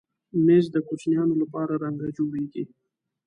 [0.45, 2.63] مېز د کوچنیانو لپاره رنګه جوړېږي.